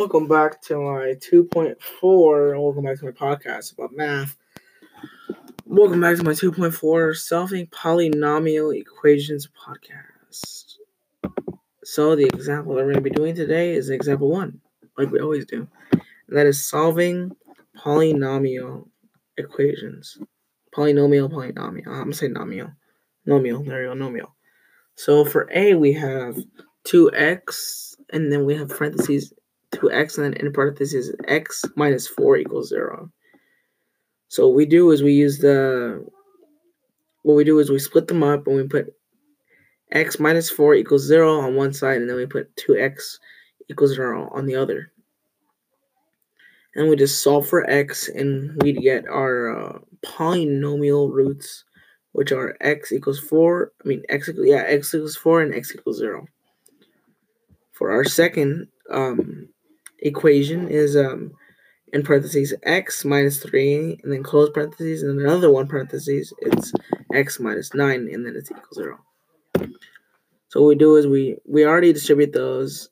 Welcome 0.00 0.28
back 0.28 0.62
to 0.62 0.78
my 0.78 1.14
2.4. 1.20 2.58
Welcome 2.58 2.84
back 2.84 2.98
to 3.00 3.04
my 3.04 3.10
podcast 3.10 3.74
about 3.74 3.94
math. 3.94 4.34
Welcome 5.66 6.00
back 6.00 6.16
to 6.16 6.24
my 6.24 6.30
2.4 6.30 7.14
solving 7.14 7.66
polynomial 7.66 8.74
equations 8.74 9.46
podcast. 9.46 10.76
So, 11.84 12.16
the 12.16 12.24
example 12.24 12.74
that 12.74 12.86
we're 12.86 12.92
going 12.92 13.04
to 13.04 13.10
be 13.10 13.10
doing 13.10 13.34
today 13.34 13.74
is 13.74 13.90
example 13.90 14.30
one, 14.30 14.62
like 14.96 15.10
we 15.10 15.20
always 15.20 15.44
do. 15.44 15.68
And 15.92 16.38
that 16.38 16.46
is 16.46 16.66
solving 16.66 17.36
polynomial 17.76 18.88
equations. 19.36 20.16
Polynomial, 20.74 21.30
polynomial. 21.30 21.88
I'm 21.88 22.04
going 22.04 22.12
to 22.12 22.16
say 22.16 22.28
nomial. 22.28 22.74
Nomial. 23.28 23.66
There 23.66 23.82
you 23.82 23.94
go, 23.94 23.94
nomial. 23.94 24.30
So, 24.94 25.26
for 25.26 25.46
A, 25.52 25.74
we 25.74 25.92
have 25.92 26.38
2x, 26.88 27.96
and 28.14 28.32
then 28.32 28.46
we 28.46 28.56
have 28.56 28.70
parentheses 28.70 29.34
2x, 29.74 30.16
and 30.16 30.26
then 30.26 30.32
in 30.34 30.52
parentheses 30.52 31.14
x 31.28 31.64
minus 31.76 32.06
4 32.08 32.36
equals 32.38 32.68
0. 32.68 33.10
So 34.28 34.46
what 34.46 34.56
we 34.56 34.66
do 34.66 34.90
is 34.90 35.02
we 35.02 35.12
use 35.12 35.38
the, 35.38 36.04
what 37.22 37.34
we 37.34 37.44
do 37.44 37.58
is 37.58 37.70
we 37.70 37.78
split 37.78 38.08
them 38.08 38.22
up 38.22 38.46
and 38.46 38.56
we 38.56 38.66
put 38.66 38.94
x 39.92 40.18
minus 40.18 40.50
4 40.50 40.74
equals 40.74 41.06
0 41.06 41.40
on 41.40 41.56
one 41.56 41.72
side, 41.72 42.00
and 42.00 42.08
then 42.08 42.16
we 42.16 42.26
put 42.26 42.54
2x 42.56 43.18
equals 43.68 43.94
0 43.94 44.30
on 44.32 44.46
the 44.46 44.56
other. 44.56 44.92
And 46.76 46.88
we 46.88 46.94
just 46.94 47.22
solve 47.22 47.48
for 47.48 47.68
x, 47.68 48.08
and 48.08 48.60
we 48.62 48.72
get 48.72 49.06
our 49.08 49.50
uh, 49.50 49.78
polynomial 50.04 51.12
roots, 51.12 51.64
which 52.12 52.30
are 52.30 52.56
x 52.60 52.92
equals 52.92 53.18
4, 53.18 53.72
I 53.84 53.88
mean, 53.88 54.02
x, 54.08 54.30
yeah, 54.36 54.64
x 54.66 54.94
equals 54.94 55.16
4 55.16 55.42
and 55.42 55.54
x 55.54 55.74
equals 55.74 55.98
0 55.98 56.26
for 57.80 57.90
our 57.90 58.04
second 58.04 58.68
um, 58.90 59.48
equation 60.00 60.68
is 60.68 60.96
um, 60.96 61.32
in 61.92 62.02
parentheses 62.02 62.54
x 62.62 63.04
minus 63.04 63.42
3 63.42 64.00
and 64.02 64.12
then 64.12 64.22
close 64.22 64.50
parentheses 64.50 65.02
and 65.02 65.18
then 65.18 65.26
another 65.26 65.50
one 65.50 65.66
parentheses 65.66 66.32
it's 66.40 66.72
x 67.12 67.40
minus 67.40 67.74
9 67.74 68.08
and 68.12 68.26
then 68.26 68.34
it's 68.36 68.50
equal 68.50 68.74
0 68.74 68.98
so 70.50 70.60
what 70.60 70.68
we 70.68 70.74
do 70.74 70.96
is 70.96 71.06
we 71.06 71.36
we 71.46 71.64
already 71.64 71.92
distribute 71.92 72.32
those. 72.32 72.90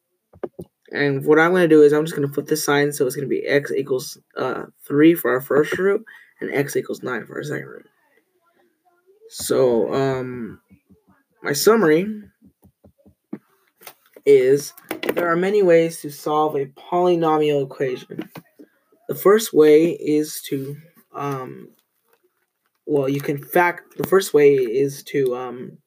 And 0.92 1.24
what 1.26 1.38
i'm 1.38 1.50
going 1.50 1.68
to 1.68 1.68
do 1.68 1.82
is 1.82 1.92
i'm 1.92 2.04
just 2.04 2.16
going 2.16 2.26
to 2.26 2.32
flip 2.32 2.46
the 2.46 2.56
sign 2.56 2.92
so 2.92 3.06
it's 3.06 3.14
going 3.14 3.28
to 3.28 3.34
be 3.34 3.46
x 3.46 3.70
equals 3.72 4.16
uh, 4.36 4.64
3 4.86 5.14
for 5.14 5.32
our 5.32 5.40
first 5.40 5.76
root 5.76 6.02
and 6.40 6.54
x 6.54 6.76
equals 6.76 7.02
9 7.02 7.26
for 7.26 7.36
our 7.36 7.42
second 7.42 7.66
root. 7.66 7.86
So 9.28 9.92
um 9.92 10.60
my 11.42 11.52
summary 11.52 12.06
is 14.24 14.72
there 15.18 15.32
are 15.32 15.36
many 15.36 15.64
ways 15.64 16.00
to 16.00 16.10
solve 16.10 16.54
a 16.54 16.66
polynomial 16.66 17.64
equation. 17.64 18.30
The 19.08 19.16
first 19.16 19.52
way 19.52 19.90
is 19.90 20.40
to, 20.42 20.76
um, 21.12 21.70
well, 22.86 23.08
you 23.08 23.20
can 23.20 23.36
fact, 23.36 23.96
the 23.96 24.06
first 24.06 24.32
way 24.32 24.54
is 24.54 25.02
to 25.04 25.34
um, 25.34 25.78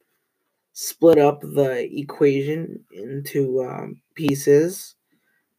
split 0.74 1.18
up 1.18 1.40
the 1.40 1.88
equation 1.98 2.84
into 2.92 3.64
um, 3.64 4.02
pieces 4.16 4.96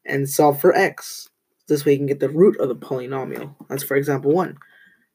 and 0.05 0.29
solve 0.29 0.61
for 0.61 0.75
x. 0.75 1.31
This 1.67 1.87
way 1.87 1.93
you 1.93 1.99
can 1.99 2.07
get 2.07 2.21
the 2.21 2.29
root 2.29 2.61
of 2.61 2.69
the 2.69 2.77
polynomial. 2.77 3.55
That's 3.71 3.85
for 3.85 3.97
example 3.97 4.33
one. 4.33 4.59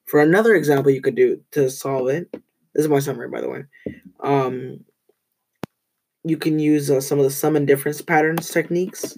For 0.05 0.19
another 0.19 0.55
example 0.55 0.92
you 0.92 1.02
could 1.02 1.16
do 1.16 1.42
to 1.52 1.69
solve 1.69 2.08
it, 2.08 2.31
this 2.31 2.86
is 2.86 2.89
my 2.89 2.99
summary 2.99 3.30
by 3.30 3.42
the 3.42 3.49
way. 3.49 3.64
Um, 4.21 4.80
you 6.30 6.38
can 6.38 6.59
use 6.59 6.89
uh, 6.89 7.02
some 7.02 7.20
of 7.20 7.25
the 7.25 7.31
sum 7.31 7.56
and 7.56 7.67
difference 7.67 8.02
patterns 8.02 8.50
techniques. 8.50 9.17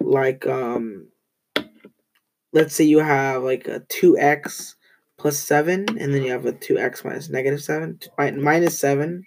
Like 0.00 0.46
um 0.46 1.08
let's 2.52 2.74
say 2.74 2.84
you 2.84 2.98
have 2.98 3.42
like 3.42 3.68
a 3.68 3.80
2x 3.80 4.74
plus 5.18 5.38
7 5.38 5.86
and 5.98 6.14
then 6.14 6.22
you 6.22 6.30
have 6.30 6.46
a 6.46 6.52
2x 6.52 7.04
minus 7.04 7.28
negative 7.28 7.62
7 7.62 7.98
minus 8.40 8.78
7 8.78 9.24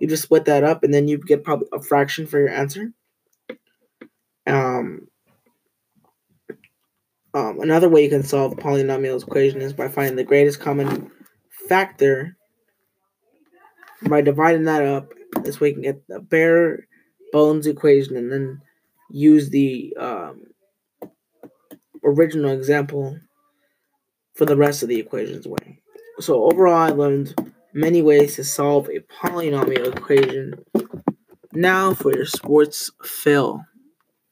you 0.00 0.08
just 0.08 0.24
split 0.24 0.46
that 0.46 0.64
up 0.64 0.82
and 0.82 0.92
then 0.92 1.06
you 1.06 1.18
get 1.18 1.44
probably 1.44 1.68
a 1.72 1.80
fraction 1.80 2.26
for 2.26 2.40
your 2.40 2.48
answer. 2.48 2.92
Um, 4.46 5.08
um 7.34 7.60
another 7.60 7.88
way 7.88 8.02
you 8.02 8.10
can 8.10 8.22
solve 8.22 8.54
polynomial 8.54 9.22
equation 9.22 9.60
is 9.60 9.74
by 9.74 9.88
finding 9.88 10.16
the 10.16 10.24
greatest 10.24 10.58
common 10.58 11.10
factor 11.68 12.36
by 14.08 14.22
dividing 14.22 14.64
that 14.64 14.82
up 14.82 15.12
this 15.44 15.60
way 15.60 15.68
you 15.68 15.74
can 15.74 15.82
get 15.82 16.06
the 16.08 16.20
bare 16.20 16.86
bones 17.32 17.66
equation 17.66 18.16
and 18.16 18.30
then 18.32 18.60
use 19.10 19.50
the 19.50 19.94
um, 19.98 20.46
original 22.04 22.50
example 22.50 23.18
for 24.34 24.44
the 24.46 24.56
rest 24.56 24.82
of 24.82 24.88
the 24.88 24.98
equations 24.98 25.46
way. 25.46 25.80
So 26.18 26.44
overall, 26.44 26.74
I 26.76 26.90
learned 26.90 27.34
many 27.72 28.02
ways 28.02 28.36
to 28.36 28.44
solve 28.44 28.88
a 28.88 29.00
polynomial 29.00 29.96
equation. 29.96 30.64
Now 31.52 31.94
for 31.94 32.14
your 32.14 32.26
sports 32.26 32.90
fill. 33.02 33.64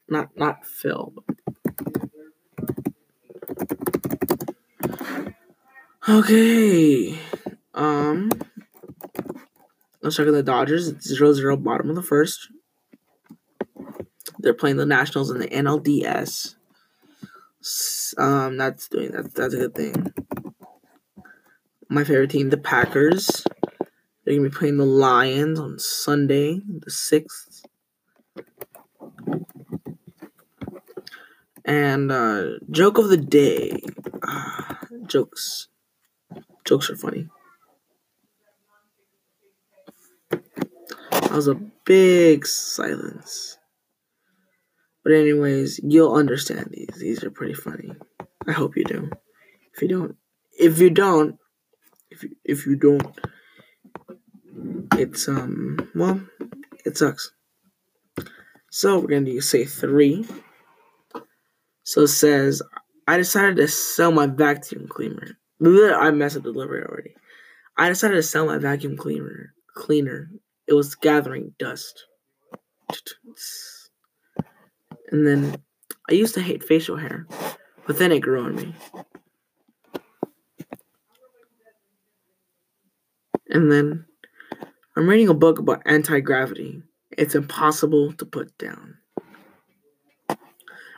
Not 0.08 0.30
not 0.36 0.64
fill. 0.64 1.12
Okay. 6.08 7.18
Um 7.74 8.30
Let's 10.08 10.16
check 10.16 10.26
out 10.26 10.32
the 10.32 10.42
Dodgers. 10.42 10.88
It's 10.88 11.06
0 11.06 11.34
0 11.34 11.58
bottom 11.58 11.90
of 11.90 11.94
the 11.94 12.02
first. 12.02 12.48
They're 14.38 14.54
playing 14.54 14.78
the 14.78 14.86
Nationals 14.86 15.30
in 15.30 15.38
the 15.38 15.48
NLDS. 15.48 16.54
Um, 18.16 18.56
that's 18.56 18.88
doing 18.88 19.10
that. 19.12 19.34
That's 19.34 19.52
a 19.52 19.58
good 19.58 19.74
thing. 19.74 20.14
My 21.90 22.04
favorite 22.04 22.30
team, 22.30 22.48
the 22.48 22.56
Packers. 22.56 23.44
They're 24.24 24.34
gonna 24.34 24.48
be 24.48 24.56
playing 24.56 24.78
the 24.78 24.86
Lions 24.86 25.60
on 25.60 25.78
Sunday, 25.78 26.62
the 26.66 26.90
sixth. 26.90 27.66
And 31.66 32.10
uh, 32.10 32.44
joke 32.70 32.96
of 32.96 33.10
the 33.10 33.18
day. 33.18 33.82
Uh, 34.26 34.74
jokes. 35.04 35.68
Jokes 36.64 36.88
are 36.88 36.96
funny. 36.96 37.28
That 41.28 41.36
was 41.36 41.48
a 41.48 41.60
big 41.84 42.46
silence. 42.46 43.58
But 45.04 45.12
anyways, 45.12 45.78
you'll 45.84 46.14
understand 46.14 46.70
these. 46.70 46.96
These 46.98 47.22
are 47.22 47.30
pretty 47.30 47.52
funny. 47.52 47.90
I 48.46 48.52
hope 48.52 48.78
you 48.78 48.84
do. 48.84 49.10
If 49.74 49.82
you 49.82 49.88
don't, 49.88 50.16
if 50.58 50.78
you 50.78 50.88
don't, 50.88 51.38
if 52.10 52.22
you, 52.22 52.30
if 52.44 52.66
you 52.66 52.76
don't, 52.76 53.14
it's 54.96 55.28
um 55.28 55.90
well, 55.94 56.18
it 56.86 56.96
sucks. 56.96 57.30
So 58.70 58.98
we're 58.98 59.08
gonna 59.08 59.26
do 59.26 59.40
say 59.42 59.66
three. 59.66 60.26
So 61.82 62.04
it 62.04 62.08
says 62.08 62.62
I 63.06 63.18
decided 63.18 63.56
to 63.58 63.68
sell 63.68 64.12
my 64.12 64.28
vacuum 64.28 64.88
cleaner. 64.88 65.36
I 65.60 66.10
messed 66.10 66.38
up 66.38 66.44
the 66.44 66.52
delivery 66.54 66.84
already. 66.84 67.12
I 67.76 67.90
decided 67.90 68.14
to 68.14 68.22
sell 68.22 68.46
my 68.46 68.56
vacuum 68.56 68.96
cleaner 68.96 69.52
cleaner 69.74 70.30
it 70.68 70.74
was 70.74 70.94
gathering 70.94 71.54
dust. 71.58 72.06
And 75.10 75.26
then 75.26 75.56
I 76.10 76.12
used 76.12 76.34
to 76.34 76.42
hate 76.42 76.62
facial 76.62 76.96
hair, 76.96 77.26
but 77.86 77.98
then 77.98 78.12
it 78.12 78.20
grew 78.20 78.44
on 78.44 78.54
me. 78.54 78.74
And 83.48 83.72
then 83.72 84.04
I'm 84.94 85.08
reading 85.08 85.28
a 85.28 85.34
book 85.34 85.58
about 85.58 85.82
anti 85.86 86.20
gravity. 86.20 86.82
It's 87.16 87.34
impossible 87.34 88.12
to 88.12 88.26
put 88.26 88.56
down. 88.58 88.98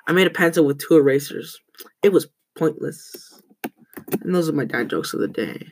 I 0.07 0.13
made 0.13 0.27
a 0.27 0.31
pencil 0.31 0.67
with 0.67 0.79
two 0.79 0.97
erasers. 0.97 1.61
It 2.03 2.13
was 2.13 2.27
pointless. 2.59 3.41
And 4.21 4.35
those 4.35 4.49
are 4.49 4.53
my 4.53 4.65
dad 4.65 4.91
jokes 4.91 5.15
of 5.15 5.21
the 5.21 5.29
day. 5.29 5.69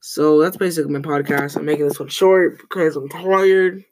So 0.00 0.40
that's 0.40 0.56
basically 0.56 0.92
my 0.92 1.00
podcast. 1.00 1.56
I'm 1.56 1.64
making 1.64 1.88
this 1.88 1.98
one 1.98 2.08
short 2.08 2.58
because 2.60 2.96
I'm 2.96 3.08
tired. 3.08 3.84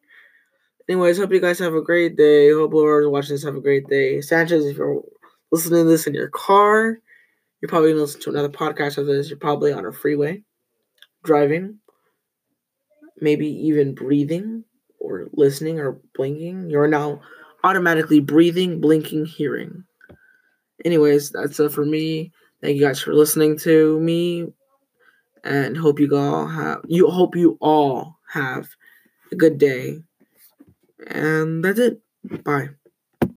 Anyways, 0.88 1.19
hope 1.19 1.32
you 1.32 1.41
guys 1.41 1.58
have 1.58 1.75
a 1.75 1.82
great 1.82 2.17
day. 2.17 2.50
Hope 2.53 2.73
whoever's 2.73 3.08
watching 3.08 3.35
this 3.35 3.44
have 3.44 3.56
a 3.56 3.61
great 3.61 3.88
day. 3.88 4.20
Sanchez, 4.20 4.64
if 4.67 4.76
you're 4.76 5.03
listening 5.50 5.85
to 5.85 5.91
this 5.91 6.06
in 6.06 6.14
your 6.14 6.29
car, 6.29 6.99
you're 7.61 7.69
probably 7.69 7.91
gonna 7.91 8.03
listen 8.03 8.20
to 8.23 8.31
another 8.31 8.49
podcast 8.49 8.99
of 8.99 9.06
this. 9.06 9.29
You're 9.29 9.38
probably 9.38 9.73
on 9.73 9.85
a 9.85 9.93
freeway, 9.93 10.43
driving, 11.25 11.79
maybe 13.20 13.49
even 13.49 13.94
breathing 13.94 14.64
or 15.00 15.26
listening 15.32 15.81
or 15.81 16.00
blinking. 16.14 16.70
You're 16.70 16.88
now 16.88 17.20
automatically 17.64 18.20
breathing, 18.20 18.81
blinking, 18.81 19.26
hearing. 19.26 19.85
Anyways, 20.85 21.31
that's 21.31 21.58
it 21.58 21.73
for 21.73 21.85
me. 21.85 22.32
Thank 22.62 22.76
you 22.76 22.82
guys 22.82 23.00
for 23.00 23.14
listening 23.14 23.58
to 23.61 23.99
me 24.00 24.47
and 25.46 25.76
hope 25.76 26.00
you 26.00 26.10
all 26.16 26.46
have 26.46 26.81
you 26.88 27.08
hope 27.08 27.37
you 27.37 27.56
all 27.60 28.19
have 28.28 28.69
a 29.32 29.37
good 29.37 29.58
day. 29.58 30.02
And 31.06 31.64
that's 31.64 31.78
it. 31.78 32.00
Bye. 32.44 32.70